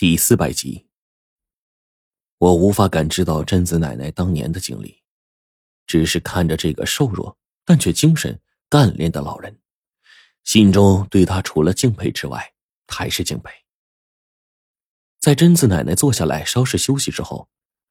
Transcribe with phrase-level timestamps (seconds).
[0.00, 0.86] 第四百集，
[2.38, 5.02] 我无法感知到贞子奶奶当年的经历，
[5.86, 8.40] 只是看着这个瘦弱但却精神
[8.70, 9.60] 干练的老人，
[10.42, 12.54] 心中对她除了敬佩之外，
[12.88, 13.50] 还是敬佩。
[15.18, 17.50] 在贞子奶奶坐下来稍事休息之后，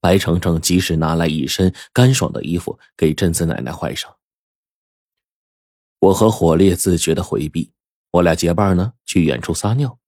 [0.00, 4.16] 白程程及时拿来一身干爽的衣服给贞子奶奶换上。
[5.98, 7.74] 我和火烈自觉的回避，
[8.12, 9.99] 我俩结伴呢去远处撒尿。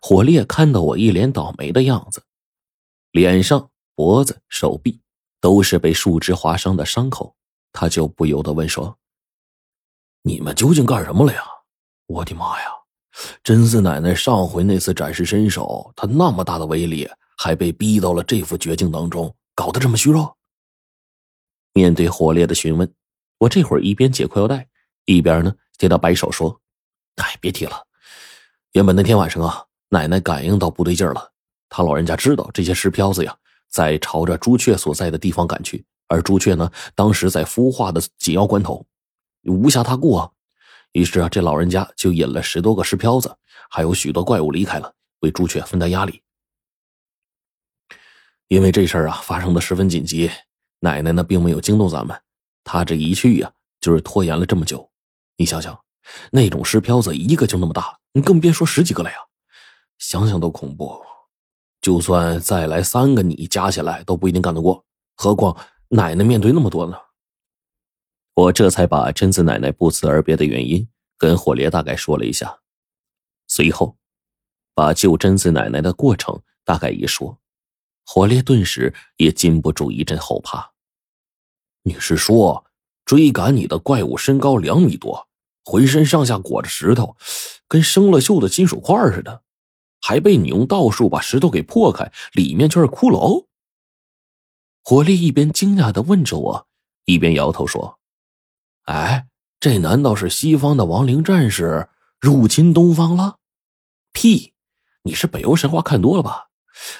[0.00, 2.22] 火烈看到我一脸倒霉的样子，
[3.12, 5.00] 脸上、脖子、手臂
[5.40, 7.34] 都是被树枝划伤的伤口，
[7.72, 8.98] 他就不由得问说
[10.22, 11.42] ：“你们究竟干什么了呀？
[12.06, 12.68] 我的妈呀！
[13.42, 20.36] 贞子奶奶上回那次展示身手，她那么大的威力，还被逼到了这副绝境当中，搞得这么虚弱。”
[21.74, 22.94] 面对火烈的询问，
[23.38, 24.68] 我这会儿一边解裤腰带，
[25.04, 26.60] 一边呢对他摆手说
[27.16, 27.86] ：“哎，别提了，
[28.72, 31.32] 原本那天晚上啊。”奶奶感应到不对劲了，
[31.68, 33.36] 他老人家知道这些石漂子呀，
[33.68, 38.86] 在朝着朱雀所在的地方赶去，而朱雀呢，当时在孵化的紧要关头，
[39.42, 40.30] 无暇他顾啊。
[40.92, 43.36] 于是啊，这老人家就引了十多个石漂子，
[43.68, 46.22] 还有许多怪物离开了，为朱雀分担压力。
[48.46, 50.30] 因为这事儿啊，发生的十分紧急，
[50.78, 52.16] 奶奶呢并没有惊动咱们，
[52.62, 54.88] 她这一去呀，就是拖延了这么久。
[55.36, 55.76] 你想想，
[56.30, 59.16] 那种石漂子一个就那么大，你更别说十几个了呀。
[60.00, 61.00] 想想都恐怖，
[61.82, 64.84] 就算再来三个，你加起来都不一定干得过。
[65.14, 65.54] 何况
[65.88, 66.96] 奶奶面对那么多呢？
[68.32, 70.88] 我这才把贞子奶奶不辞而别的原因
[71.18, 72.60] 跟火烈大概说了一下，
[73.46, 73.98] 随后
[74.74, 77.38] 把救贞子奶奶的过程大概一说，
[78.06, 80.72] 火烈顿时也禁不住一阵后怕。
[81.82, 82.64] 你是说，
[83.04, 85.28] 追赶你的怪物身高两米多，
[85.62, 87.18] 浑身上下裹着石头，
[87.68, 89.42] 跟生了锈的金属块似的？
[90.00, 93.46] 还被你用道术把石头给破开，里面却是骷髅。
[94.82, 96.66] 火烈一边惊讶的问着我，
[97.04, 97.98] 一边摇头说
[98.86, 99.26] ：“哎，
[99.60, 101.88] 这难道是西方的亡灵战士
[102.18, 103.36] 入侵东方了？
[104.12, 104.54] 屁！
[105.02, 106.48] 你是北欧神话看多了吧？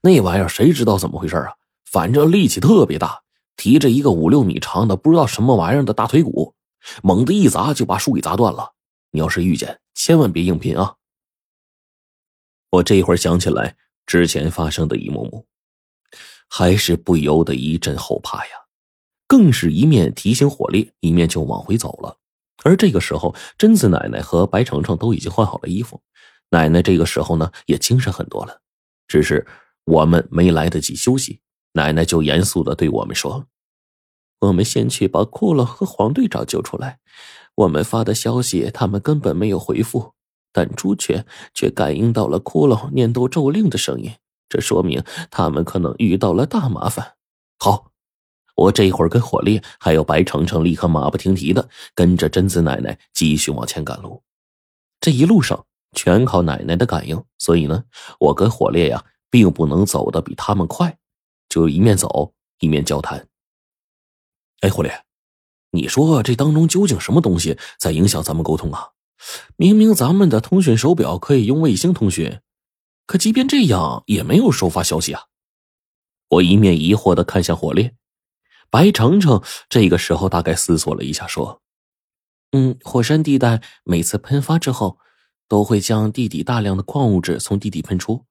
[0.00, 1.52] 那玩意儿谁知道怎么回事啊？
[1.84, 3.22] 反正力气特别大，
[3.56, 6.54] 提着一个五六米长的不知道什么玩意儿的大腿骨，
[7.02, 8.72] 猛地一砸就把树给砸断了。
[9.10, 10.94] 你要是遇见，千万别硬拼啊！”
[12.74, 15.46] 我这会儿想起来之前发生的一幕幕，
[16.48, 18.52] 还是不由得一阵后怕呀。
[19.28, 22.18] 更是一面提醒火烈，一面就往回走了。
[22.64, 26.02] 而这个时候，贞子奶奶和白程程都已经换好了衣服，
[26.50, 28.60] 奶奶这个时候呢也精神很多了。
[29.06, 29.46] 只是
[29.84, 31.40] 我们没来得及休息，
[31.74, 33.46] 奶奶就严肃的对我们说
[34.40, 36.98] ：“我们先去把库洛和黄队长救出来。
[37.54, 40.13] 我们发的消息，他们根本没有回复。”
[40.54, 44.12] 但朱雀却感应到了骷髅念动咒令的声音，
[44.48, 47.16] 这说明他们可能遇到了大麻烦。
[47.58, 47.90] 好，
[48.54, 54.22] 我这一会儿跟火烈还有白程程立刻马不停蹄的跟着贞子奶奶继续往前赶路。
[55.00, 57.84] 这一路上全靠奶奶的感应，所以呢，
[58.20, 60.96] 我跟火烈呀并不能走得比他们快，
[61.48, 63.26] 就一面走一面交谈。
[64.60, 65.04] 哎，火烈，
[65.72, 68.93] 你说这当中究竟什么东西在影响咱们沟通啊？
[69.56, 72.40] 明明咱们的通讯手表可以用卫星通讯，
[73.06, 75.22] 可即便这样也没有收发消息啊！
[76.28, 77.94] 我一面疑惑的看向火烈，
[78.70, 81.62] 白程程这个时候大概思索了一下，说
[82.52, 84.98] ：“嗯，火山地带每次喷发之后，
[85.48, 88.26] 都会将地底大量的矿物质从地底喷出。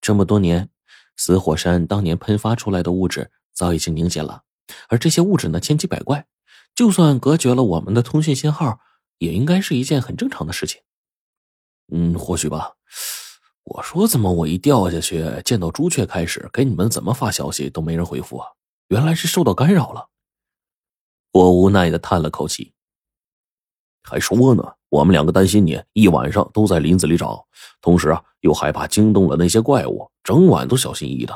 [0.00, 0.70] 这么多年，
[1.16, 4.42] 死火山当年喷发出来的物质早已经凝结了，
[4.88, 6.26] 而这些物质呢，千奇百怪，
[6.74, 8.80] 就算隔绝了我们的通讯信号。”
[9.18, 10.80] 也应该是一件很正常的事情，
[11.92, 12.74] 嗯，或许吧。
[13.64, 18.46] 我说，怎么我一掉下去见到朱雀开始，给你们怎么发消息都没人回复啊？
[18.88, 20.10] 原来是受到干扰了。
[21.32, 22.74] 我无奈的叹了口气，
[24.02, 27.46] 还说呢，我们两个担心你一晚上都在林子里找，
[27.80, 31.34] 同时啊又害怕惊动了那些怪物，整晚都小心翼翼的。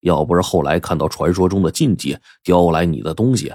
[0.00, 3.54] 要不是后来看到传说中的禁忌叼来你的东西。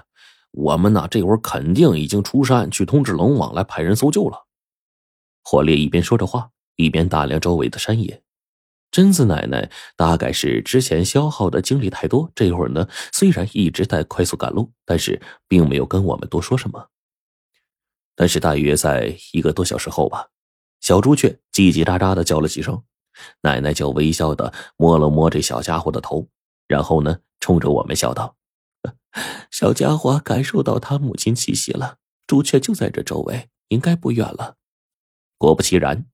[0.51, 4.47] 我们呢，这会儿肯定已经出山去通知龙王来派人搜救了。
[5.43, 8.23] 火烈一边说着话，一边打量周围的山野。
[8.91, 16.89] 贞子奶奶大概是之前消耗的精力太多，这会儿呢，虽然一直在快速赶路，但是并没有跟我们多说什么。
[18.15, 20.29] 但是大约在一个多小时后吧，
[20.81, 22.83] 小朱雀叽叽喳喳的叫了几声，
[23.41, 26.27] 奶奶就微笑的摸了摸这小家伙的头，
[26.67, 28.35] 然后呢，冲着我们笑道。
[29.51, 31.97] 小家伙感受到他母亲气息了，
[32.27, 34.55] 朱雀就在这周围，应该不远了。
[35.37, 36.05] 果不其然，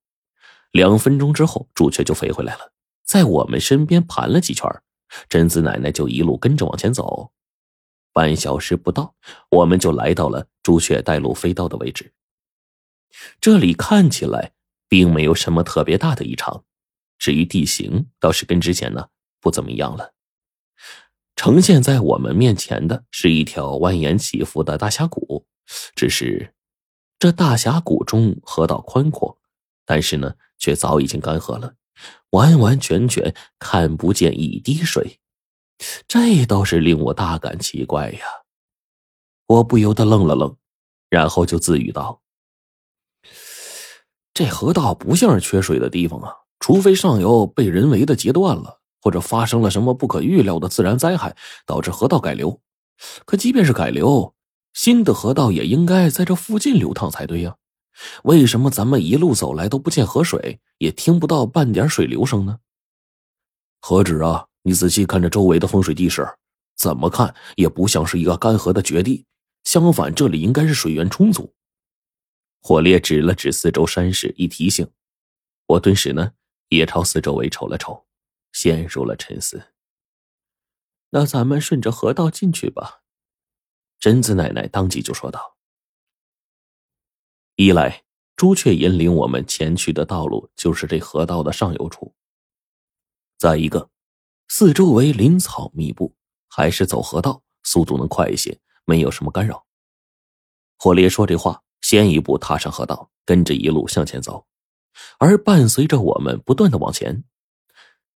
[0.71, 2.71] 两分钟之后，朱雀就飞回来了。
[3.03, 4.67] 在我们身边盘了几圈，
[5.29, 7.31] 贞子奶奶就一路跟着往前走。
[8.11, 9.13] 半小时不到，
[9.49, 12.13] 我们就来到了朱雀带路飞刀的位置。
[13.39, 14.53] 这里看起来
[14.87, 16.63] 并没有什么特别大的异常，
[17.19, 19.09] 至于地形，倒是跟之前呢
[19.39, 20.14] 不怎么样了。
[21.35, 25.45] 呈现在我们面前的是一条蜿蜒起伏的大峡谷，
[25.93, 26.53] 只是
[27.19, 29.37] 这大峡谷中河道宽阔，
[29.85, 31.75] 但是呢却早已经干涸了，
[32.31, 35.19] 完完全全看不见一滴水，
[36.07, 38.19] 这倒是令我大感奇怪呀。
[39.47, 40.55] 我不由得愣了愣，
[41.09, 42.21] 然后就自语道
[44.33, 51.37] ：“这河道不像是缺水的地方啊，除非上游被人为的截断了。”或者发生了什么不可预料的自然灾害，
[51.67, 52.59] 导致河道改流。
[53.23, 54.33] 可即便是改流，
[54.73, 57.55] 新的河道也应该在这附近流淌才对呀。
[58.23, 62.57] 为什么咱们一路走来都不见河水，也听不到半点水流声呢？
[63.79, 64.47] 何止啊！
[64.63, 66.27] 你仔细看着周围的风水地势，
[66.75, 69.23] 怎么看也不像是一个干涸的绝地。
[69.65, 71.53] 相反，这里应该是水源充足。
[72.63, 74.89] 火烈指了指四周山势，一提醒，
[75.67, 76.31] 我顿时呢
[76.69, 78.03] 也朝四周围瞅了瞅。
[78.65, 79.73] 陷入了沉思。
[81.11, 83.03] 那咱们顺着河道进去吧。
[83.99, 85.55] 贞子奶奶当即就说道
[87.57, 88.03] ：“一来，
[88.35, 92.15] 朱雀引领我们前去的道路就是这河道的上游处；
[93.37, 93.91] 再一个，
[94.47, 96.15] 四周围林草密布，
[96.47, 99.67] 还是走河道速度能快一些，没有什么干扰。”
[100.79, 104.47] 火烈说这话，先一步踏上河道，跟着一路向前走，
[105.19, 107.23] 而伴随着我们不断的往前。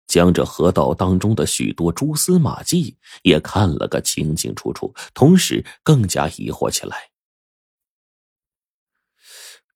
[0.08, 6.96] 将这河道当中的许多蛛丝马迹也看了个清清楚楚，同时更加疑惑起来。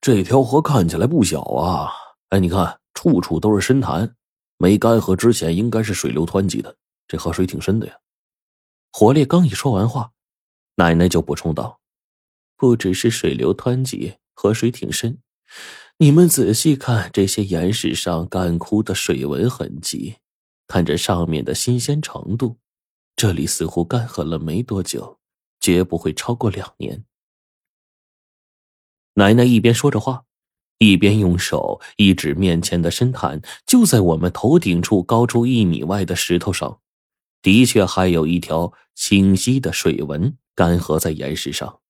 [0.01, 1.89] 这条河看起来不小啊！
[2.29, 4.15] 哎，你看，处处都是深潭，
[4.57, 6.75] 没干涸之前应该是水流湍急的。
[7.07, 7.93] 这河水挺深的呀。
[8.91, 10.11] 火烈刚一说完话，
[10.75, 11.79] 奶奶就补充道
[12.57, 15.19] ：“不只是水流湍急，河水挺深，
[15.97, 20.15] 你们仔细看这些岩石上干枯的水纹痕迹。”
[20.73, 22.57] 看着上面的新鲜程度，
[23.15, 25.19] 这里似乎干涸了没多久，
[25.59, 27.05] 绝不会超过两年。
[29.13, 30.25] 奶奶一边说着话，
[30.79, 36.81] 一边用手一指面前的深潭，就在我们头顶处高出一米外的石头上，
[37.43, 41.82] 的确还有一条清晰的水纹干涸在岩石上。